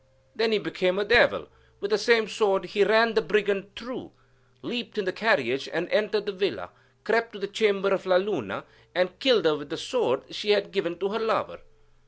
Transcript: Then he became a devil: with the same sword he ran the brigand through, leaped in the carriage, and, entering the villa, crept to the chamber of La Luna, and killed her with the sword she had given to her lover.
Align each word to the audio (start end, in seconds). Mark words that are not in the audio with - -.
Then 0.35 0.51
he 0.51 0.57
became 0.57 0.97
a 0.97 1.05
devil: 1.05 1.47
with 1.79 1.91
the 1.91 1.97
same 1.99 2.27
sword 2.27 2.65
he 2.65 2.83
ran 2.83 3.13
the 3.13 3.21
brigand 3.21 3.75
through, 3.75 4.11
leaped 4.63 4.97
in 4.97 5.05
the 5.05 5.13
carriage, 5.13 5.69
and, 5.71 5.87
entering 5.91 6.25
the 6.25 6.31
villa, 6.31 6.71
crept 7.03 7.33
to 7.33 7.37
the 7.37 7.45
chamber 7.45 7.93
of 7.93 8.07
La 8.07 8.15
Luna, 8.15 8.63
and 8.95 9.19
killed 9.19 9.45
her 9.45 9.55
with 9.55 9.69
the 9.69 9.77
sword 9.77 10.23
she 10.31 10.53
had 10.53 10.71
given 10.71 10.97
to 10.97 11.09
her 11.09 11.19
lover. 11.19 11.59